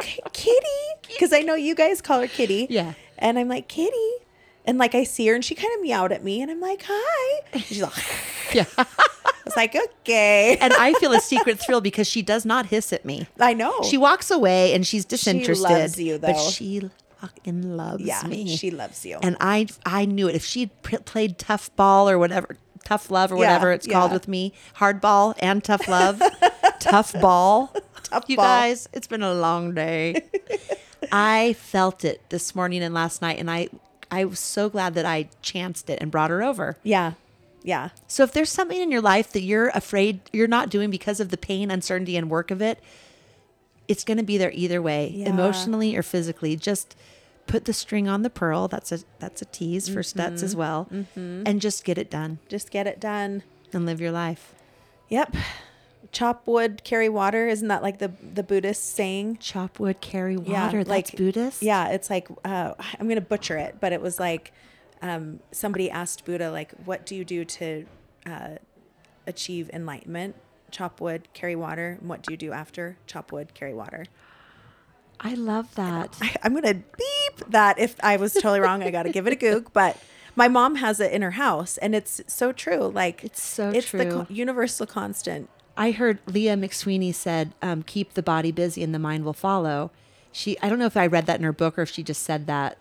[0.32, 0.60] Kitty,
[1.08, 2.66] because I know you guys call her Kitty.
[2.70, 2.94] Yeah.
[3.18, 4.12] And I'm like Kitty,
[4.64, 6.84] and like I see her, and she kind of meowed at me, and I'm like
[6.86, 7.42] Hi.
[7.52, 7.92] And she's like,
[8.52, 8.64] yeah.
[8.78, 8.86] I
[9.44, 10.56] was like Okay.
[10.60, 13.26] and I feel a secret thrill because she does not hiss at me.
[13.40, 13.82] I know.
[13.82, 15.66] She walks away and she's disinterested.
[15.68, 16.28] She loves you, though.
[16.32, 18.56] But she fucking loves yeah, me.
[18.56, 19.18] she loves you.
[19.22, 20.34] and I I knew it.
[20.34, 24.12] If she'd p- played tough ball or whatever, tough love or Yeah, whatever it's called
[24.12, 26.20] with me, hard ball and tough love,
[26.80, 27.74] tough ball.
[28.04, 28.44] Tough you ball.
[28.44, 30.22] guys, it's been a long day.
[31.10, 33.68] I felt it this morning and last night, and I
[34.12, 36.76] I was so glad that I chanced it and brought her over.
[36.84, 37.14] yeah,
[37.64, 41.18] yeah, So if there's something in your life that you're afraid you're not doing because
[41.20, 42.78] of the pain, uncertainty, and work of it,
[43.88, 45.28] it's going to be there either way, Yeah.
[45.30, 46.56] emotionally or physically.
[46.56, 46.94] Just
[47.46, 48.68] put the string on the pearl.
[48.68, 50.20] That's a that's a tease for Mm-hmm.
[50.34, 53.42] Stutz as well, and just get it done just get it done.
[53.72, 54.54] and live your life.
[55.08, 55.34] Yep.
[56.12, 57.48] Chop wood, carry water.
[57.48, 59.38] Isn't that like the the Buddhist saying?
[59.38, 60.78] Chop wood, carry water.
[60.78, 61.62] Yeah, that's Buddhist.
[61.62, 64.52] Yeah, it's like uh, I'm gonna butcher it, but it was like
[65.00, 67.86] um, somebody asked Buddha, like, "What do you do to
[68.26, 68.48] uh,
[69.26, 70.36] achieve enlightenment?"
[70.70, 71.96] Chop wood, carry water.
[71.98, 72.98] And what do you do after?
[73.06, 74.04] Chop wood, carry water.
[75.18, 76.16] I love that.
[76.20, 78.82] I, I'm gonna beep that if I was totally wrong.
[78.82, 79.96] I got to give it a goog, but.
[80.34, 82.86] My mom has it in her house, and it's so true.
[82.88, 84.10] Like It's so it's the true.
[84.10, 85.50] co- universal constant.
[85.76, 89.90] I heard Leah McSweeney said, um, "Keep the body busy, and the mind will follow."
[90.32, 92.22] She, I don't know if I read that in her book or if she just
[92.22, 92.78] said that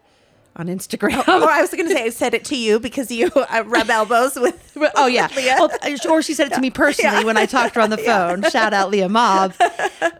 [0.56, 1.23] on Instagram.
[1.27, 3.89] Oh, I was going to say I said it to you because you uh, rub
[3.89, 4.77] elbows with.
[4.95, 5.58] oh yeah, Leah.
[5.60, 5.71] Well,
[6.10, 8.43] or she said it to me personally when I talked to her on the phone.
[8.49, 9.54] Shout out Leah Mob.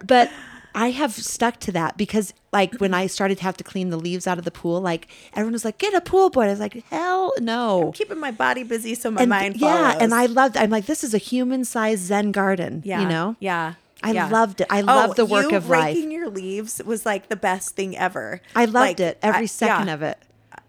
[0.06, 0.32] But
[0.74, 3.98] I have stuck to that because, like, when I started to have to clean the
[3.98, 6.60] leaves out of the pool, like everyone was like, "Get a pool boy." I was
[6.60, 10.02] like, "Hell no." keeping my body busy so my And mind yeah, follows.
[10.02, 10.56] and I loved.
[10.58, 12.82] I'm like, this is a human-sized Zen garden.
[12.86, 13.36] yeah, you know.
[13.40, 13.74] yeah.
[14.04, 14.30] I yeah.
[14.30, 14.68] loved it.
[14.72, 15.96] I oh, love the work of life.
[15.96, 18.42] raking your leaves was like the best thing ever.
[18.56, 19.94] I loved Like, it every I- second yeah.
[19.94, 20.18] of it.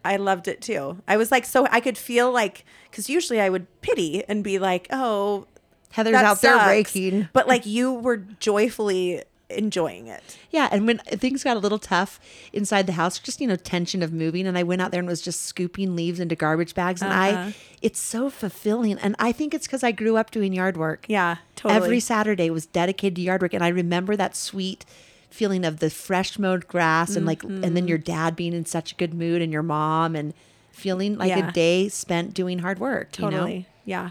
[0.05, 1.01] I loved it too.
[1.09, 4.59] I was like, so I could feel like, because usually I would pity and be
[4.59, 5.47] like, oh,
[5.93, 7.29] Heather's out there raking.
[7.33, 9.23] But like you were joyfully
[9.57, 10.39] enjoying it.
[10.51, 12.19] Yeah, and when things got a little tough
[12.53, 15.09] inside the house, just you know, tension of moving, and I went out there and
[15.09, 17.21] was just scooping leaves into garbage bags, and Uh-huh.
[17.51, 21.07] I, it's so fulfilling, and I think it's because I grew up doing yard work.
[21.09, 21.77] Yeah, totally.
[21.85, 24.85] Every Saturday was dedicated to yard work, and I remember that sweet
[25.31, 27.75] feeling of the fresh mowed grass, and like, and Mm-hmm.
[27.75, 30.35] then your dad being in such a good mood, and your mom, and
[30.73, 31.49] feeling like Yeah.
[31.49, 33.19] a day spent doing hard work.
[33.19, 33.31] You know?
[33.31, 33.67] Totally.
[33.85, 34.11] Yeah.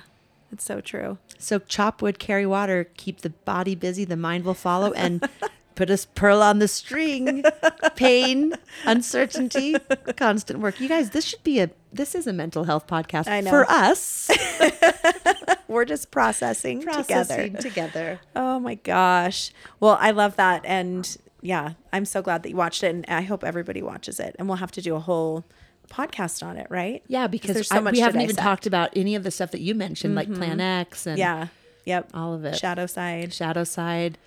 [0.51, 1.17] It's so true.
[1.37, 5.27] So chop wood, carry water, keep the body busy, the mind will follow, and
[5.75, 7.43] put a pearl on the string.
[7.95, 8.53] Pain,
[8.85, 9.75] uncertainty,
[10.17, 10.79] constant work.
[10.79, 13.49] You guys, this should be a this is a mental health podcast I know.
[13.49, 14.29] for us.
[15.67, 17.61] We're just processing, Processing together.
[17.61, 18.19] together.
[18.35, 19.51] Oh my gosh.
[19.79, 20.65] Well, I love that.
[20.65, 22.93] And yeah, I'm so glad that you watched it.
[22.93, 24.35] And I hope everybody watches it.
[24.37, 25.45] And we'll have to do a whole
[25.91, 27.03] podcast on it, right?
[27.07, 28.35] Yeah, because there's so I- much we haven't even.
[28.35, 28.43] Mm-hmm.
[28.45, 31.47] talked about any of the stuff that you mentioned, like Part X and Yeah.
[31.85, 32.11] Yep.
[32.13, 32.55] all of it.
[32.57, 33.33] Shadow side.
[33.33, 34.17] shadow side,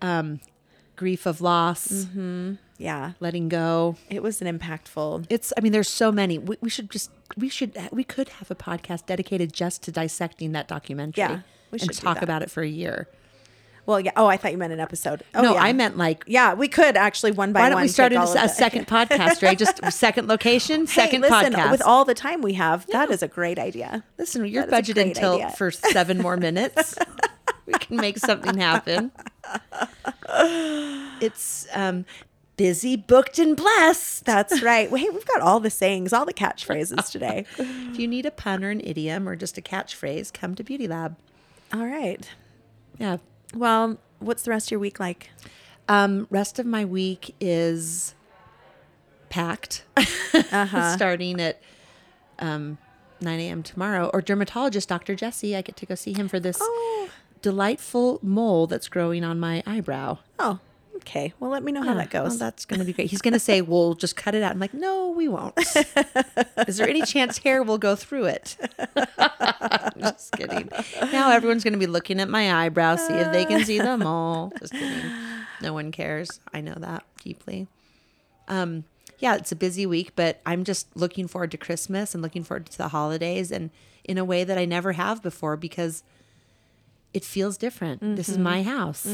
[0.00, 0.40] um,
[0.96, 2.54] grief of loss, Mm-hmm.
[2.78, 3.12] Yeah.
[3.20, 3.96] letting go.
[4.10, 5.26] It was an impactful.
[5.30, 5.52] It's.
[5.56, 6.38] I mean, there's so many.
[6.38, 7.10] We, we should just.
[7.36, 7.76] We should.
[7.92, 11.22] We could have a podcast dedicated just to dissecting that documentary.
[11.22, 13.08] Yeah, we should and talk about it for a year.
[13.84, 14.12] Well, yeah.
[14.16, 15.24] Oh, I thought you meant an episode.
[15.34, 15.62] Oh, no, yeah.
[15.62, 16.22] I meant like.
[16.26, 17.64] Yeah, we could actually one by one.
[17.66, 19.58] Why don't we start a, a second podcast, right?
[19.58, 21.70] Just second location, Hey, second listen, podcast.
[21.72, 24.04] With all the time we have, that is a great idea.
[24.18, 25.50] Listen, you're That is a budgeting great idea.
[25.56, 26.96] for seven more minutes.
[27.66, 29.10] we can make something happen.
[31.20, 32.04] It's um
[32.56, 34.24] busy, booked, and blessed.
[34.24, 34.90] That's right.
[34.90, 37.46] Wait, we've got all the sayings, all the catchphrases today.
[37.58, 40.86] If you need a pun or an idiom or just a catchphrase, come to Beauty
[40.86, 41.16] Lab.
[41.72, 42.28] all right.
[42.98, 43.16] Yeah.
[43.54, 45.30] Well, what's the rest of your week like?
[45.88, 48.14] Um, rest of my week is
[49.28, 49.84] packed.
[50.94, 51.60] Starting at
[52.38, 52.78] um,
[53.20, 53.62] 9 a.m.
[53.62, 54.10] tomorrow.
[54.12, 55.14] Or dermatologist Dr.
[55.14, 55.54] Jesse.
[55.56, 57.10] I get to go see him for this Oh.
[57.42, 60.18] delightful mole that's growing on my eyebrow.
[60.38, 60.60] Oh,
[61.02, 61.32] okay.
[61.38, 62.38] Well, let me know how that Oh, goes.
[62.38, 63.10] that's going to be great.
[63.10, 65.54] He's going to say, "We'll just cut it out." I'm like, "No, we won't."
[66.68, 68.56] Is there any chance hair will go through it?
[69.98, 70.68] just kidding.
[71.12, 74.02] Now everyone's going to be looking at my eyebrows, see if they can see them
[74.06, 74.52] all.
[74.58, 75.10] Just kidding.
[75.60, 76.40] No one cares.
[76.52, 77.68] I know that deeply.
[78.48, 78.84] Um,
[79.18, 82.66] yeah, it's a busy week, but I'm just looking forward to Christmas and looking forward
[82.66, 83.70] to the holidays, and
[84.04, 86.02] in a way that I never have before because
[87.14, 88.16] it feels different.
[88.16, 89.06] This is my house.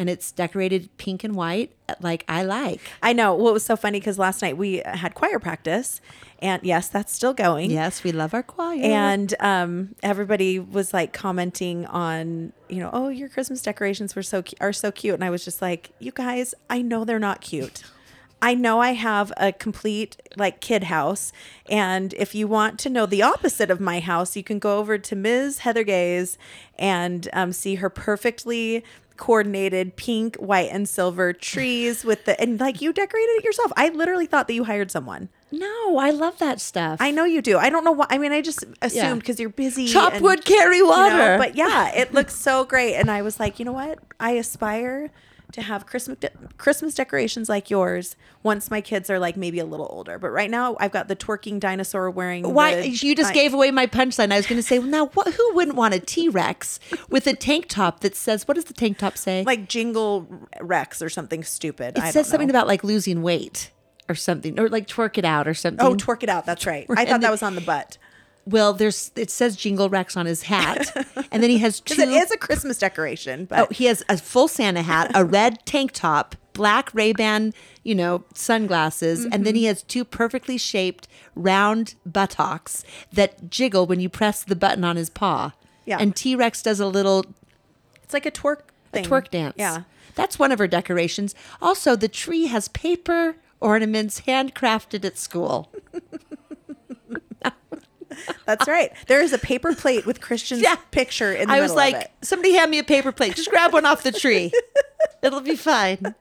[0.00, 2.80] And it's decorated pink and white, like I like.
[3.02, 3.34] I know.
[3.34, 6.00] Well, it was so funny because last night we had choir practice,
[6.38, 7.70] and yes, that's still going.
[7.70, 8.80] Yes, we love our choir.
[8.80, 14.42] And um, everybody was like commenting on, you know, oh, your Christmas decorations were so
[14.42, 17.42] cu- are so cute, and I was just like, you guys, I know they're not
[17.42, 17.82] cute.
[18.42, 21.30] I know I have a complete like kid house,
[21.68, 24.96] and if you want to know the opposite of my house, you can go over
[24.96, 25.58] to Ms.
[25.58, 26.38] Heather Gaze
[26.78, 28.82] and um, see her perfectly
[29.20, 33.70] coordinated pink, white, and silver trees with the and like you decorated it yourself.
[33.76, 35.28] I literally thought that you hired someone.
[35.52, 36.98] no, I love that stuff.
[37.00, 37.58] I know you do.
[37.58, 38.06] I don't know why.
[38.10, 39.86] I mean, I just assumed because you're busy.
[39.86, 41.36] Chop and, wood, carry you know, water.
[41.38, 42.94] but yeah, it looks so great.
[42.94, 43.98] And I was like, you know what?
[44.18, 45.10] I aspire
[45.52, 49.64] to have Christmas de- Christmas decorations like yours once my kids are like maybe a
[49.64, 50.18] little older.
[50.18, 52.52] But right now, I've got the twerking dinosaur wearing.
[52.54, 54.32] Why the- you just I- gave away my punchline?
[54.32, 55.32] I was going to say, well, now what?
[55.34, 58.74] Who wouldn't want a T Rex with a tank top that says, "What does the
[58.74, 60.26] tank top say?" like Jingle
[60.60, 61.96] Rex or something stupid.
[61.98, 63.70] it I says something about like losing weight
[64.08, 65.86] or something, or like twerk it out or something.
[65.86, 66.44] Oh, twerk it out.
[66.46, 66.86] That's right.
[66.90, 67.96] I thought that was on the butt
[68.50, 70.90] well, there's it says Jingle Rex on his hat,
[71.32, 72.00] and then he has two.
[72.00, 73.44] it is a Christmas decoration.
[73.46, 77.54] But Oh, he has a full Santa hat, a red tank top, black Ray Ban,
[77.84, 79.42] you know, sunglasses, and Mm-hmm.
[79.44, 84.84] then he has two perfectly shaped round buttocks that jiggle when you press the button
[84.84, 85.52] on his paw.
[85.86, 85.98] Yeah.
[86.00, 87.24] And T Rex does a little
[88.02, 89.04] it's like a twerk thing.
[89.04, 89.54] twerk dance.
[89.56, 89.82] Yeah.
[90.16, 91.34] That's one of her decorations.
[91.62, 95.70] Also, the tree has paper ornaments handcrafted at school.
[98.46, 98.92] That's right.
[99.06, 100.76] There is a paper plate with Christian's Yeah.
[100.90, 103.36] picture in the I was like, somebody hand me a paper plate.
[103.36, 104.52] Just grab one off the tree.
[105.22, 106.14] It'll be fine.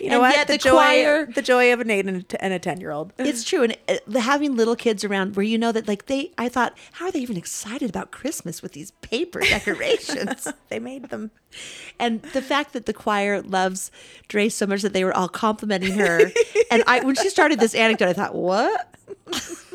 [0.00, 0.34] You know And what?
[0.34, 2.58] yet the, the joy, choir- the joy of an eight and a, t- and a
[2.58, 3.12] ten year old.
[3.18, 6.48] It's true, and uh, having little kids around where you know that, like they, I
[6.48, 10.48] thought, how are they even excited about Christmas with these paper decorations?
[10.70, 11.32] They made them.
[11.98, 13.90] and the fact that the choir loves
[14.28, 16.30] Dre so much that they were all complimenting her,
[16.70, 18.94] and I, when she started this anecdote, I thought, what?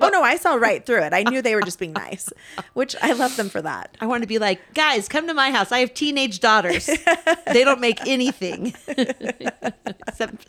[0.00, 1.12] Oh no, I saw right through it.
[1.12, 2.32] I knew they were just being nice,
[2.74, 3.96] which I love them for that.
[4.00, 5.72] I want to be like, guys, come to my house.
[5.72, 6.86] I have teenage daughters.
[7.52, 8.74] they don't make anything.
[8.88, 10.46] Except,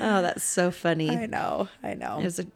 [0.00, 1.10] oh, that's so funny.
[1.10, 2.18] I know, I know.
[2.18, 2.46] It was a,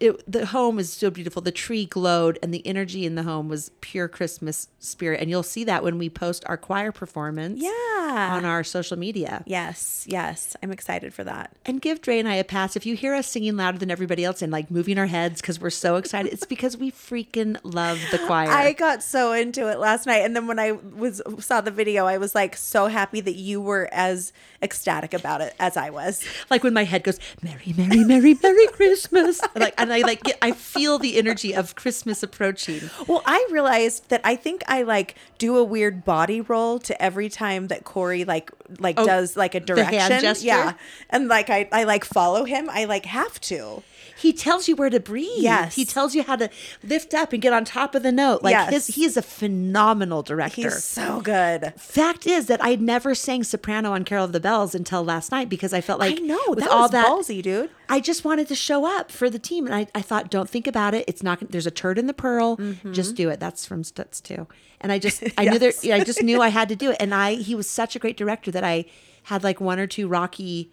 [0.00, 1.42] it, the home is so beautiful.
[1.42, 5.20] The tree glowed, and the energy in the home was pure Christmas spirit.
[5.20, 8.30] And you'll see that when we post our choir performance Yeah.
[8.34, 9.42] on our social media.
[9.46, 11.52] Yes, yes, I'm excited for that.
[11.66, 12.76] And give Dre and I a pass.
[12.76, 15.60] If you hear us singing louder than everybody else and like moving our heads because
[15.60, 18.48] we're so excited, it's because we freaking love the choir.
[18.50, 22.06] I got so into it last night, and then when I was saw the video,
[22.06, 24.32] I was like so happy that you were as
[24.62, 26.24] ecstatic about it as I was.
[26.50, 30.38] like when my head goes merry merry merry merry christmas like and i like get
[30.42, 35.14] i feel the energy of christmas approaching Well, I realized that I think I like
[35.38, 39.54] do a weird body roll to every time that Corey like like Oh, does like
[39.54, 40.20] a the hand direction.
[40.20, 40.46] gesture?
[40.46, 40.72] Yeah.
[41.10, 42.68] And like I, I like follow him.
[42.70, 43.82] I like have to.
[44.20, 45.74] He tells you where to breathe Yes.
[45.74, 46.48] he tells you how to
[46.82, 48.70] lift up and get on top of the note like Yes.
[48.70, 51.72] his he is a phenomenal director He's so good.
[51.76, 55.48] fact is that i never sang soprano on carol of the bells until last night
[55.48, 57.70] because i felt like I know with that all was that ballsy, dude.
[57.88, 60.68] I just wanted to show up for the team, and I, I thought, don't think
[60.68, 61.04] about it.
[61.08, 61.40] It's not.
[61.50, 62.56] There's a turd in the pearl.
[62.56, 62.92] Mm-hmm.
[62.92, 63.40] Just do it.
[63.40, 64.46] That's from Stutz too.
[64.80, 65.72] And I just, I knew there.
[65.92, 66.98] I just knew I had to do it.
[67.00, 68.84] And I, he was such a great director that I
[69.24, 70.70] had like one or two rocky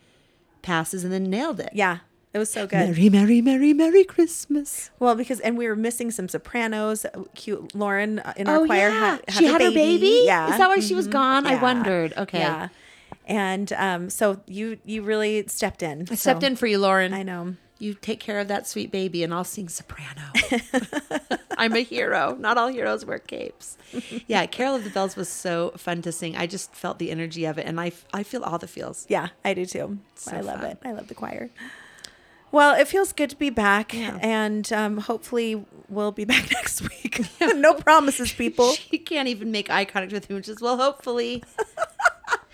[0.61, 1.69] passes and then nailed it.
[1.73, 1.99] Yeah,
[2.37, 2.77] it was so good.
[2.77, 4.91] Merry, merry, merry, merry Christmas.
[4.99, 7.05] Well, because and we were missing some sopranos.
[7.33, 10.21] Cute Lauren uh, in our Oh choir yeah, had, had she had her baby.
[10.25, 11.47] Yeah, is that why she was gone?
[11.47, 12.13] I wondered.
[12.15, 12.69] Okay, Yeah,
[13.25, 16.07] and um, so you you really stepped in.
[16.11, 17.13] I stepped in for you, Lauren.
[17.13, 17.55] I know.
[17.79, 20.21] You take care of that sweet baby, and I'll sing soprano.
[21.59, 22.35] I'm a hero.
[22.39, 23.77] Not all heroes wear capes.
[24.27, 26.35] Yeah, Carol of the Bells was so fun to sing.
[26.35, 29.05] I just felt the energy of it, and I, I feel all the feels.
[29.09, 29.99] Yeah, I do too.
[30.15, 30.71] So I love fun.
[30.71, 30.77] it.
[30.83, 31.49] I love the choir.
[32.51, 34.17] Well, it feels good to be back, Yeah.
[34.21, 37.21] and um, hopefully we'll be back next week.
[37.55, 38.71] no promises, people.
[38.73, 41.43] She can't even make eye contact with me, which is, well, hopefully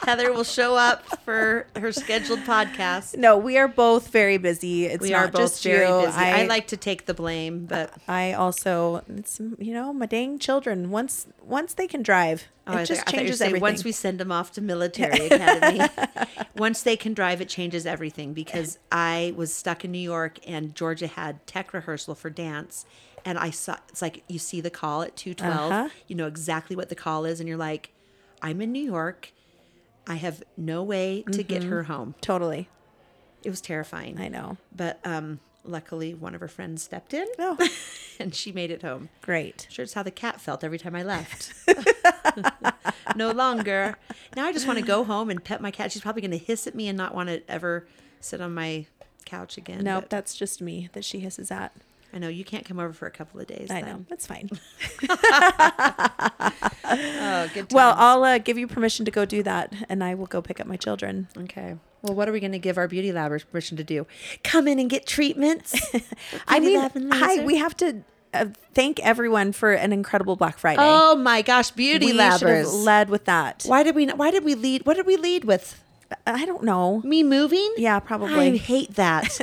[0.05, 3.17] Heather will show up for her scheduled podcast.
[3.17, 4.85] No, we are both very busy.
[4.85, 6.05] It's We not are both just very you.
[6.05, 6.17] busy.
[6.17, 10.89] I, like to take the blame, but I also, it's you know, my dang children.
[10.91, 13.61] Once once they can drive, Oh, it I just I changes everything.
[13.61, 15.81] Once we send them off to military academy,
[16.55, 18.33] once they can drive, it changes everything.
[18.33, 22.85] Because I was stuck in New York and Georgia had tech rehearsal for dance,
[23.25, 25.89] and I saw it's like you see the call at two Uh-huh.
[26.07, 27.91] You know exactly what the call is, and you're like,
[28.41, 29.31] I'm in New York.
[30.07, 32.15] I have no way to get her home.
[32.21, 32.67] totally,
[33.43, 34.15] It was terrifying.
[34.15, 34.23] Mm-hmm.
[34.23, 34.57] I know.
[34.75, 37.57] But um, luckily, one of her friends stepped in, Oh,
[38.19, 39.09] and she made it home.
[39.21, 39.67] great.
[39.69, 41.53] Sure, it's how the cat felt every time I left.
[43.15, 43.95] no longer.
[44.35, 45.91] Now I just want to go home and pet my cat.
[45.91, 47.87] She's probably going to hiss at me and not want to ever
[48.19, 48.85] sit on my
[49.25, 49.83] couch again.
[49.83, 51.73] No, that's just me that she hisses at.
[52.13, 53.71] I know you can't come over for a couple of days.
[53.71, 53.89] I then.
[53.89, 54.49] know that's fine.
[56.85, 57.71] Oh, good.
[57.71, 57.95] Well.
[57.97, 60.67] I'll uh, give you permission to go do that, and I will go pick up
[60.67, 61.27] my children.
[61.37, 61.77] okay.
[62.01, 64.05] Well, what are we going to give our beauty labbers permission to do?
[64.43, 65.73] Come in and get treatments.
[66.47, 68.03] I mean, hi, we have to
[68.33, 70.81] uh, thank everyone for an incredible Black Friday.
[70.81, 72.85] Oh my gosh, beauty we labbers.
[72.85, 73.63] led with that.
[73.65, 74.07] why did we?
[74.07, 74.85] Why did we lead?
[74.85, 75.81] What did we lead with?
[76.27, 77.01] I don't know.
[77.05, 77.73] Me moving?
[77.77, 78.35] Yeah, probably.
[78.35, 79.39] I hate that.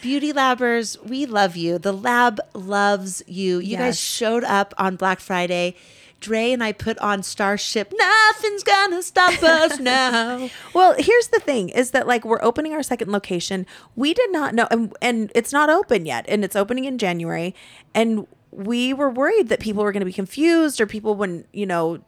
[0.00, 1.78] Beauty Labbers, we love you.
[1.78, 3.58] The lab loves you.
[3.58, 5.74] You guys showed up on Black Friday.
[6.20, 7.92] Dre and I put on Starship.
[7.96, 10.50] Nothing's gonna stop us now.
[10.74, 13.66] Well, here's the thing: is that like we're opening our second location.
[13.96, 17.54] We did not know, and, and it's not open yet, and it's opening in January,
[17.94, 21.66] and we were worried that people were going to be confused or people wouldn't, you
[21.66, 22.00] know,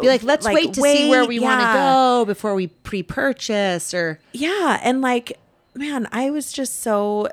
[0.00, 4.18] Be like, let's wait to see where we want to go before we pre-purchase or
[4.32, 5.38] Yeah, and like,
[5.74, 7.28] man, I was just so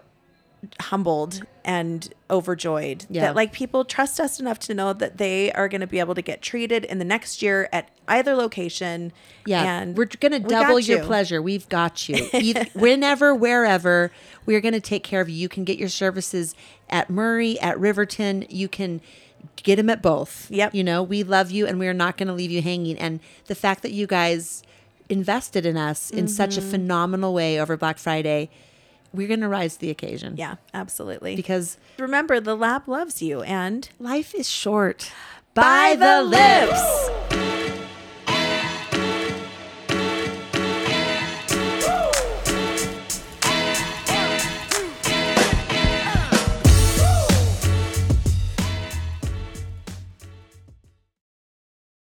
[0.82, 3.22] humbled and overjoyed Yeah.
[3.22, 6.15] that like people trust us enough to know that they are going to be able
[6.15, 9.11] to get treated in the next year at either location.
[9.45, 11.03] Yeah, and we're gonna double got your you.
[11.05, 11.41] pleasure.
[11.41, 12.15] We've got you.
[12.32, 14.11] Eith- Whenever, wherever,
[14.45, 15.36] we're gonna take care of you.
[15.36, 16.55] You can get your services
[16.89, 18.45] at Murray, at Riverton.
[18.49, 19.01] You can
[19.57, 20.49] get them at both.
[20.51, 20.74] Yep.
[20.74, 22.97] You know, we love you, and we are not gonna leave you hanging.
[22.97, 24.63] And the fact that you guys
[25.09, 26.68] invested in us in such Mm-hmm.
[26.68, 28.49] a phenomenal way over Black Friday,
[29.14, 30.36] we're gonna rise to the occasion.
[30.38, 31.36] Yeah, absolutely.
[31.36, 35.12] Because remember, the lab loves you, and life is short.
[35.53, 37.36] By the lips.